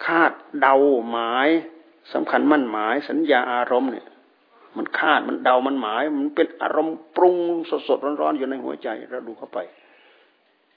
[0.05, 0.77] คาดเดา
[1.11, 1.49] หมาย
[2.13, 4.07] สำคัญมั่นหมายสัญญาอารมณ์เนี่ย
[4.77, 7.37] มันคาดมันเดามันหมาย มันเป็นอารมณ์ปรุง
[7.71, 9.59] สดสดร้อนๆอยู่ในหัวใจเราดูเข้าไป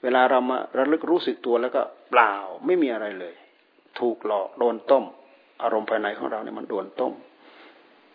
[0.02, 2.34] เวลาเรามาระลึกรู้สึกตัวแล้วก็เปล่า
[2.66, 3.34] ไม่มีอะไรเลย
[4.00, 5.04] ถูกหลอกโดนต้ม
[5.62, 7.12] อารมณ์ภายในของเราเนี่ยมันโดนต้ม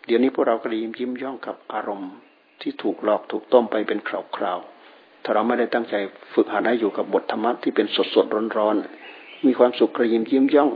[0.06, 2.12] เดี๋ยวนี้พวกเราก็ยิ้มยิ้มย่องกับอารมณ์
[2.60, 4.10] ที่ถูกหลอกถูกต้มไปเป็นค
[4.42, 5.94] ราวๆถ้าเราไม่ได้ตั้งใจ
[6.34, 8.76] ฝึกหัดให้อยู่กับบทธรรมะที่เป็นสดสดร้อนร้อน
[9.46, 10.70] มีความสุขกระยิมยิ้มย่อง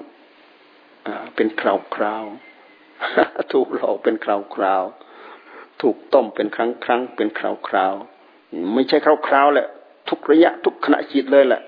[1.06, 1.62] อเป็นค
[2.02, 9.68] ราวๆถูกหลอกเป็นคราวๆถูกต้มเป็นครั้งครั้งเป็นคราวๆไม่ใช่คราวๆแหละ
[10.12, 11.62] ทุกระยะทุกขณะจิตเลยแหละ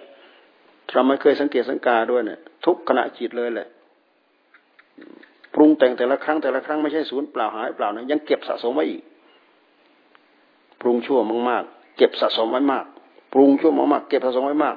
[0.93, 3.69] เราไม่เคยสังเกตสังกาด้วยเนี่ย ทุกขณะจิตเลยแหละ
[5.55, 9.03] ปรุงแต่งแต่ละครั้งแต่ละครั้งไม่ใช่ศูนย์เปล่าหายเปล่านะยังเก็บสะสมไว้อีก
[10.81, 11.19] ปรุงชั่ว
[11.51, 12.85] มากๆ เก็บสะสมไว้มาก
[13.33, 14.77] ปรุงชั่วมากๆเก็บสะสมไว้มาก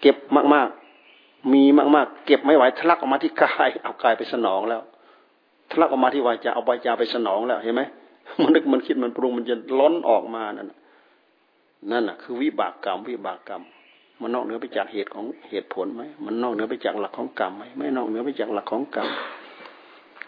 [0.00, 0.16] เก็บ
[0.54, 4.82] มากๆ มีมากๆ เก็บไม่ไหวทะลักออกมาที่กายเอากายไปสนองแล้ว
[5.70, 7.82] ทะลักออกมาที่วาจาเอาวาจาไปสนองแล้วเห็นไหม
[8.42, 10.72] มันนึกมันคิดมันปรุงมันจะล้นออกมานั่น
[11.90, 13.62] นั่นน่ะคือวิบากกรรม วิบากกรรม
[14.20, 19.08] มันนอกเหนือไปจากเหตุของเหตุผลไหมมันนอกเหนือไปจากหลักของกรรมไหมไม่นอกเหนือไปจากหลักของกรรม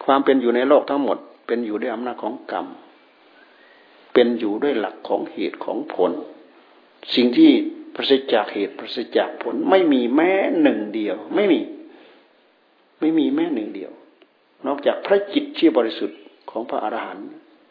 [0.05, 2.67] ความเป็นอยู่ในโลกทั้งหมด เป็นอยู่ด้วยอำนาจของกรรม
[4.13, 6.13] เป็นอยู่ด้วยหลักของเหตุของผล
[7.15, 7.51] สิ่งที่
[7.95, 11.61] ประสิทธิจากเหตุประสิทธิจากผลไม่มีแม้หนึ่งเดียว ไม่มี
[13.01, 13.93] ไม่มีแม้หนึ่งเดียว
[14.67, 16.19] นอกจากพระจิตที่บริสุทธิ์
[16.51, 17.27] ของพระอรหันต์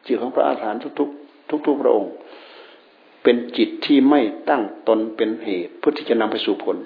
[0.06, 2.12] จิตของพระอรหันต์ทุกๆทุกๆพระองค์
[3.26, 6.78] เป็นจิตที่ไม่ตั้งตนเป็นเหตุเพื่อที่จะนำไปสู่ผล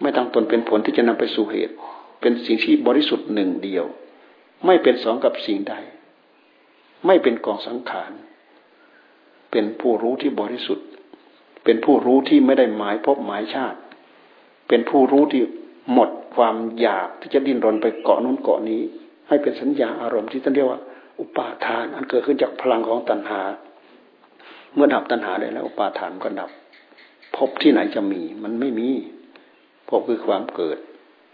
[0.00, 1.74] ไม่ตั้งตนเป็นผลที่จะนำไปสู่เหตุ
[2.20, 3.84] เป็นสิ่งที่บริสุทธิ์หนึ่งเดียว
[4.66, 5.74] ไม่เป็นสองกับสิ่งใด
[7.06, 8.12] ไม่เป็นกองสังขาร
[9.50, 10.86] เป็นผู้รู้ที่บริสุทธิ์
[11.64, 13.78] เป็นผู้รู้ที่ไม่ได้หมายพบหมายชาติ
[14.68, 15.42] เป็นผู้รู้ที่
[15.92, 18.82] หมดความอยากที่จะดิ้นรนไปเกาะนู้นเกาะนี้
[19.28, 20.80] ให้เป็นสัญญาอารมณ์ที่ท่านเรียกว่า
[21.20, 23.40] อุปาทานอันเกิดขึ้นจากพลังของตัณหา
[24.76, 26.50] เมื่อดับตัณหาได้แล้ว ปาทานก็ดับ
[27.36, 28.88] พบที่ไหนจะมี มันไม่มี
[29.88, 30.78] พบคือความเกิด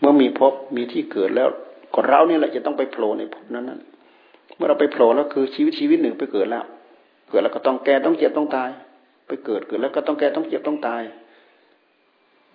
[0.00, 1.48] เมื่อมีพบมีที่เกิดแล้ว
[1.94, 3.80] ก็เราเนี่ยแหละจะต้องไปโผล่ในภพนั้นนั้น
[4.56, 6.64] เมื่อเราไปโผล่แล้วคือชีวิตชีวิตหนึ่งไปเกิดแล้ว
[7.28, 8.70] เกิดแล้วก็ต้องแก่ต้องเจ็บต้องตาย
[9.26, 11.02] ไปเกิดเกิดแล้วก็ต้องแก่ต้องเจ็บต้องตาย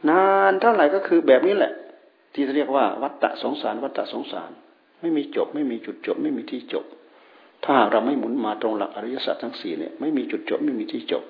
[0.09, 1.73] นานเท่าไหร่ก็คือแบบนี้แหละ
[2.33, 4.51] ที่เรียกว่าวัฏฏะสงสารวัฏฏะสงสาร
[5.01, 6.85] ไม่มีจบ ไม่มีจุดจบ ไม่มีที่จบ
[7.65, 11.23] ถ้าเราไม่หมุนมาตรงหลักอริยสัจทั้งสี่เนี่ยไม่มีจุดจบไม่มีที่จบ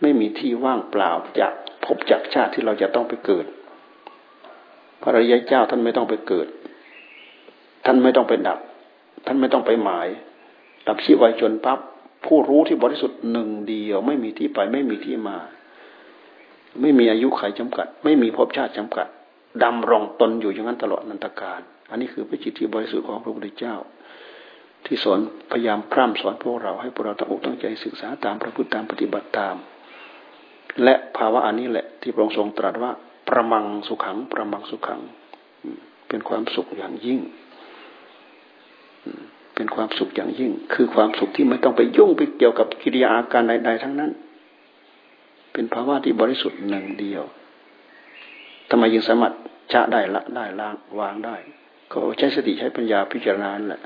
[0.00, 1.52] ไม่มีที่ว่างเปล่าจาก
[1.84, 3.46] ภพจากชาติที่เราจะต้องไปเกิด
[5.02, 6.46] พระริยเจ้าท่านไม่ต้องไปเกิด
[7.84, 8.58] ท่านไม่ต้องไปดับ
[9.26, 10.08] ท่านไม่ต้องไปหมาย
[10.88, 11.78] ดับชีวายจนปั๊บ
[12.26, 15.38] ผู้รู้ที่บริสุทธิ์หนึ่งเดียว ไม่มีที่ไปไม่มีที่มา
[16.80, 19.06] ไม่มีอายุไขจำกัด ไม่มีภพชาติจำกัด
[19.64, 23.76] ดำรงตนอยู่อย่างนั้นตลอดนันตการ อันนี้คือพระจิตที่บริสุทธิ์ของพระพุทธเจ้า
[24.86, 25.20] ที่สอน
[25.52, 29.56] พยายามพร่ำสอนพวกเราให้พวกเราตั้งอกตั้งใจศึกษาตามพระพุทธตามปฏิบัติตาม
[30.84, 32.92] และภาวะอันนี้แหละที่พระองค์ทรงตรัสว่า
[33.28, 35.00] ประมังสุขัง ประมังสุขัง
[36.08, 37.20] เป็นความสุขอย่างยิ่ง
[39.54, 44.10] เป็นความสุขอย่างยิ่ง คือความสุขที่ไม่ต้องไปยุ่งไปเกี่ยวกับกิริยาอาการใด ๆ ทั้งนั้น
[45.52, 47.22] เป็นภาวะที่บริสุทธิ์หนึ่งเดียว
[48.70, 49.34] ทำไมยังสามารถ
[49.72, 51.36] ชะได้ละได้ล้างวางได้
[51.92, 53.82] ก็ใช้สติใช้ปัญญาพิจารณาแหละ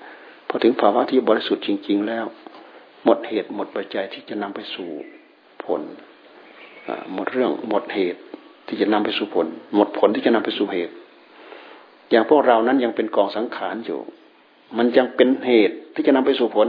[0.48, 2.24] พอถึงภาวะที่บริสุทธิ์จริง ๆ แล้ว
[3.04, 4.90] หมดเหตุหมดปัจจัยที่จะนำไปสู่
[5.64, 5.80] ผล
[7.12, 8.20] หมดเรื่องหมดเหตุ
[8.66, 10.94] ที่จะนำไปสู่ผล หมดผลที่จะนำไปสู่เหตุ
[12.11, 14.00] อย่างพวกเรานั้นยังเป็นกองสังขารอยู่
[14.76, 16.68] มันยังเป็นเหตุที่จะนำไปสู่ผล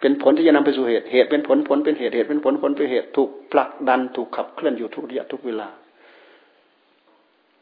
[0.00, 5.68] เป็นผลที่จะนำไปสู่เหตุ เหตุเป็นผลผลเป็นเหตุเหตุเป็นผลผลเป็นเหตุถูกผลักดันถูกขับเคลื่อนอยู่ทุกระยะทุกเวลา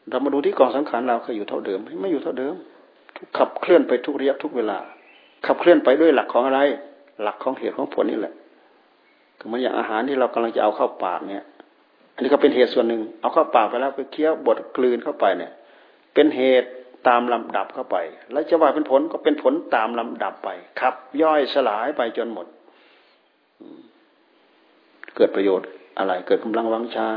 [0.09, 2.55] เรามาดูที่กองสังขารเราเคยอยู่เท่าเดิม ไม่อยู่เท่าเดิม
[3.15, 4.79] ถูกขับเคลื่อนไปทุกระยะทุกเวลา
[5.45, 6.61] ขับเคลื่อนไปด้วยหลักของอะไร
[7.23, 8.33] หลักของเหตุของผลนี่แหละ
[9.39, 11.45] คือมันอย่างอาหารที่เรากำลังจะเอาเข้าปากเนี่ย
[12.13, 15.51] อันนี้ก็เป็นเหตุส่วนหนึ่ง เอาเข้าปากไปแล้วไปเคี้ยวบดกลืนเข้าไปเนี่ย
[16.13, 16.69] เป็นเหตุ
[17.07, 17.97] ตามลำดับเข้าไป
[18.31, 20.49] แล้วจะว่าเป็นผลก็เป็นผลตามลำดับไป
[20.79, 22.47] ครับ ย่อยสลายไปจนหมด
[25.15, 27.07] เกิดประโยชน์อะไร เกิดกำลังวังชา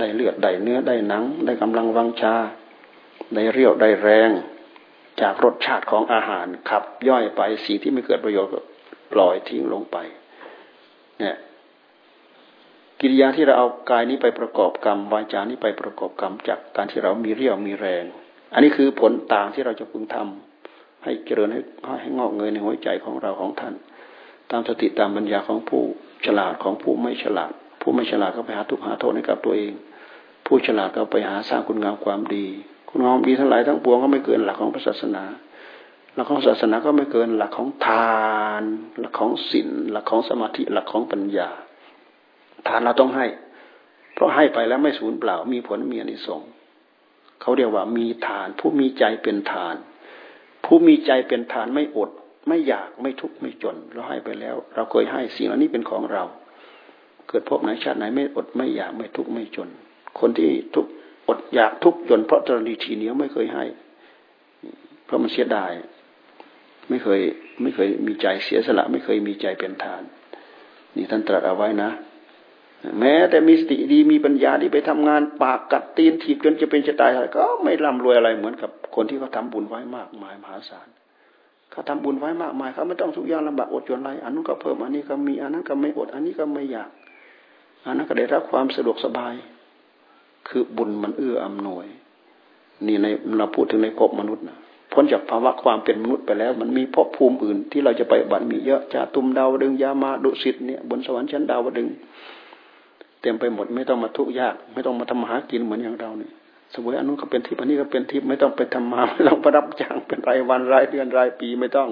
[0.00, 2.34] ได้เลือดได้เนื้อได้หนัง ได้กำลังวังชา
[3.34, 4.30] ได้เรี่ยวได้แรง
[5.20, 8.60] จากรสชาติของอาหารขับ ย่อยไปสิ่งที่ไม่เกิดประโยชน์ก็
[9.12, 9.96] ปล่อยทิ้งลงไป
[11.20, 11.36] เนี่ย
[13.00, 18.04] กิริยาที่เราเอากายนี้ไปประกอบกรรมวาจานี้ไปประกอบกรรมจากการที่เรามีเรี่ยวมีแรง
[18.52, 21.60] อันนี้คือผลต่างที่เราจะพึงทำให้เจริญให้
[22.00, 23.74] ให้งอกเงยในหัวใจของเราของท่าน
[24.50, 25.82] ตามสติตามปัญญาของผู้
[26.26, 29.72] ฉลาดของผู้ไม่ฉลาด ผู้ไม่ฉลาดก็ไปหาทุกหาโทษให้กับตัวเอง
[30.46, 32.46] ผู้ฉลาดก็ไปหาสร้างคุณงามความดี
[33.00, 35.24] งามดีทั้งหลายทั้งปวงก็ไม่เกินหลักของศาสนา
[36.14, 38.22] หลักของศาสนาก็ไม่เกินหลักของทา
[38.60, 38.62] น
[39.00, 41.48] หลักของศีลหลักของสมาธิหลักของปัญญา
[42.68, 43.26] ทานเราต้องให้
[44.14, 46.48] เพราะให้ไปแล้วไม่สูญเปล่ามีผลมีอนิสงส์
[47.40, 49.74] เขาเรียกว่ามีทาน ผู้มีใจเป็นทาน
[50.64, 52.10] ผู้มีใจเป็นทานไม่อด
[52.48, 56.24] ไม่อยากไม่ทุกข์ไม่จน เราให้ไปแล้ว เราเคยให้สิ่งเหล่านี้เป็นของเรา
[57.28, 59.68] เกิดพบไหนชาติไหนไม่อดไม่อยากไม่ทุกข์ไม่จน
[60.18, 60.86] คนที่ทุก
[61.28, 63.64] อดอยากทุกข์จนเพราะตรณีทีเหนียวไม่เคยให้
[65.04, 65.72] เพราะมันเสียดาย
[66.88, 67.20] ไม่เคย
[67.62, 70.02] ไม่เคยมีใจเสียสละ ไม่เคยมีใจเป็นทาน
[70.96, 71.90] นี่ท่านตรัสเอาไว้นะ
[73.00, 80.88] แม้แต่มีสติดีมีปัญญาดีไปทำงาน ปากกัดตีนถีบจนจะเป็นจะตายอะไรก็ไม่ร่ำรวยอะไรเหมือนกับคนที่เขาทาบุญไว้มากมายมหาศาล
[81.70, 86.90] เขาทำบุญไว้มากมายเขาไม่ต้องทุกอย่างลำบากอดจนไรอันนั้นก็เพิ่มอันนี้ก็มีอันนั้นก็ไม่อดอันนี้ก็ไม่อยาก
[87.86, 89.34] อันนั้นก็ได้รับความสะดวกสบาย
[90.48, 91.86] คือบุญมันเอื้ออำนวย
[92.86, 93.06] นี่ใน
[93.38, 94.58] เราพูดถึงในภพมนุษย์นะ
[94.92, 101.88] พ้นจากภาวะความเป็นมนุษย์ไปแล้ว มันมีภพภูมิอื่นที่เราจะไปบัตมีเยอะจาตุมดาวดึงยามาดุสิตเนี่ยบนสวรรค์ชั้นดาวดึง
[103.20, 106.32] เต็มไปหมดไม่ต้องมาทุกข์ยาก ไม่ต้องมาทำหากินเหมือนอย่างเราเนี่ย
[106.74, 111.88] สวยอันนู้นก็เป็นทิพย์อันนี้ก็เป็นทิพย์ไม่ต้องไปทำมาไม่ต้องไปรับจ้างเป็นรายวันรายเดือนรายปีไม่ต้อง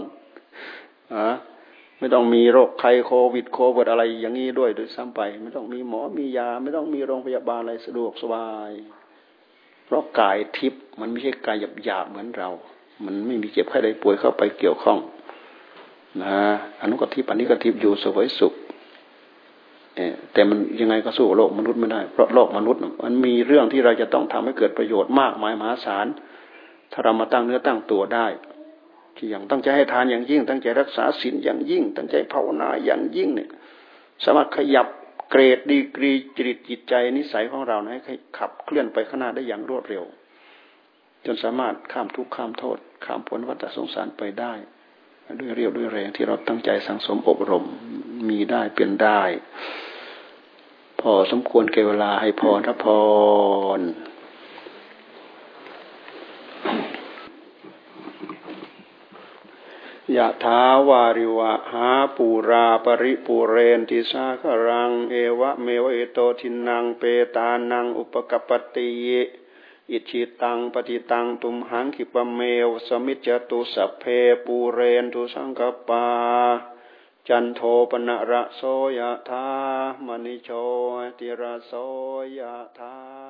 [1.15, 1.25] อ่า
[2.01, 8.71] ไม่ต้องมีโรคไข้โควิดโควิดอะไรอย่างนี้ด้วยโดยซ้ำไป ไม่ต้องมีหมอมียา ไม่ต้องมีโรงพยาบาลอะไรสะดวกสบาย
[9.87, 12.49] เพราะกายทิพย์มันไม่ใช่กายหยาบหยาบเหมือนเรา
[13.05, 14.99] มันไม่มีเจ็บไข้ใดป่วยเข้าไปเกี่ยวข้อง
[16.23, 16.37] นะ
[16.83, 18.55] อนุกทิพย์อันนี้กทิพย์อยู่สวยสุข
[20.33, 26.07] แต่มันยังไงก็สู้โลกมนุษย์ไม่ได้ เพราะโลกมนุษย์ มันมีเรื่องที่เราจะต้องทำให้เกิดประโยชน์มากมายมหาศาล
[26.93, 28.27] ถ้าเรามาตั้งเนื้อตั้งตัวได้
[29.17, 33.51] ที่อย่างตั้งใจให้ทานอย่างยิ่ง ตั้งใจรักษาศีลอย่างยิ่ง ตั้งใจภาวนาอย่างยิ่งเนี่ย
[34.25, 34.87] สามารถขยับ
[35.31, 40.05] เกรดดีกรีจริตจิตใจนิสัยของเราให้ขับเคลื่อนไปข้างหน้าได้อย่างรวดเร็ว
[41.25, 44.53] จนสามารถข้ามทุกข์ข้ามโทษ ข้ามผลวัฏสงสารไปได้
[45.41, 47.65] ด้วยเรียวด้วยแรงที่เราตั้งใจสังสมอบรม
[48.29, 49.23] มีได้เป็นได้
[51.01, 52.87] พอสมควรเกเวลาให้พรรับพ
[53.79, 53.81] ร
[60.17, 67.03] ยะถาวาริวะหาปูราปริปูเรนติสาครัง เอวะเมวะเอโตทินังเป
[67.37, 68.91] ตานังอุปกปติ
[69.91, 74.05] อิชิตังปฏิตังตุมหังขิปเมวสมิจจตุสัพเพ
[74.45, 76.07] ปูเรนตุสังกปา
[77.29, 78.61] จันโทปนะระโส
[78.99, 79.47] ยะธา
[80.07, 80.49] มณิโช
[81.19, 81.73] ติระโส
[82.39, 83.21] ยะธา